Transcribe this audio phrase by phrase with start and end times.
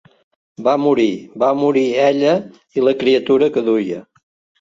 [0.67, 1.09] -Va morir.
[1.43, 4.01] Va morir ella…i la criatura que duia.